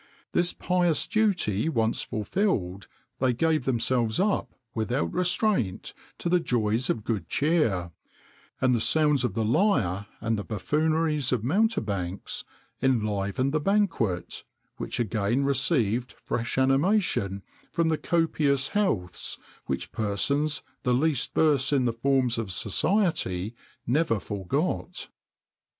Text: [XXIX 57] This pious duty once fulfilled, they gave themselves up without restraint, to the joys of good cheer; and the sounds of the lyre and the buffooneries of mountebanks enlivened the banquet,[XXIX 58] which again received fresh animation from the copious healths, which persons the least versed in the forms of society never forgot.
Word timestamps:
[XXIX 0.01 0.33
57] 0.33 0.39
This 0.39 0.53
pious 0.53 1.05
duty 1.07 1.69
once 1.69 2.01
fulfilled, 2.01 2.87
they 3.19 3.33
gave 3.33 3.65
themselves 3.65 4.19
up 4.19 4.51
without 4.73 5.13
restraint, 5.13 5.93
to 6.17 6.27
the 6.27 6.39
joys 6.39 6.89
of 6.89 7.03
good 7.03 7.29
cheer; 7.29 7.91
and 8.59 8.73
the 8.73 8.81
sounds 8.81 9.23
of 9.23 9.35
the 9.35 9.45
lyre 9.45 10.07
and 10.19 10.39
the 10.39 10.43
buffooneries 10.43 11.31
of 11.31 11.43
mountebanks 11.43 12.43
enlivened 12.81 13.51
the 13.53 13.59
banquet,[XXIX 13.59 14.37
58] 14.39 14.45
which 14.77 14.99
again 14.99 15.43
received 15.43 16.13
fresh 16.13 16.57
animation 16.57 17.43
from 17.71 17.89
the 17.89 17.97
copious 17.99 18.69
healths, 18.69 19.37
which 19.67 19.91
persons 19.91 20.63
the 20.81 20.95
least 20.95 21.35
versed 21.35 21.71
in 21.71 21.85
the 21.85 21.93
forms 21.93 22.39
of 22.39 22.51
society 22.51 23.53
never 23.85 24.19
forgot. 24.19 25.09